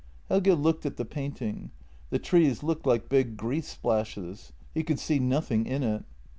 Helge 0.29 0.47
looked 0.47 0.83
at 0.87 0.97
the 0.97 1.05
painting; 1.05 1.69
the 2.09 2.17
trees 2.17 2.63
looked 2.63 2.87
like 2.87 3.07
big 3.07 3.37
grease 3.37 3.67
splashes. 3.67 4.51
He 4.73 4.83
could 4.83 4.97
see 4.99 5.19
nothing 5.19 5.67
in 5.67 5.83
it. 5.83 6.03